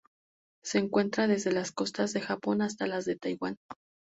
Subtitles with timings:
[0.63, 3.55] Se encuentra desde las costas de Japón hasta las de Taiwán.